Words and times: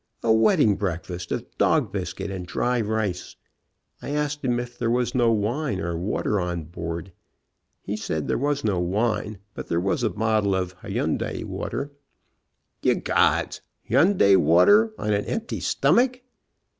A 0.23 0.33
wedding 0.33 0.77
breakfast 0.77 1.31
of 1.31 1.45
dog 1.59 1.91
biscuit 1.91 2.31
and 2.31 2.47
dry 2.47 2.81
rice. 2.81 3.35
I 4.01 4.09
asked 4.09 4.43
him 4.43 4.59
if 4.59 4.75
there 4.75 4.89
was 4.89 5.13
no 5.13 5.31
wine 5.31 5.79
or 5.79 5.95
water 5.95 6.39
on 6.41 6.63
board. 6.63 7.11
He 7.83 7.95
said 7.95 8.27
there 8.27 8.35
was 8.39 8.63
no 8.63 8.79
wine, 8.79 9.37
but 9.53 9.67
there 9.67 9.79
was 9.79 10.01
a 10.01 10.09
bottle 10.09 10.55
of 10.55 10.73
Hunyadi 10.79 11.43
water. 11.43 11.91
Ye 12.81 12.95
gods! 12.95 13.61
Hunyadi 13.87 14.37
water 14.37 14.91
on 14.97 15.13
an 15.13 15.25
empty 15.25 15.59
stomach. 15.59 16.23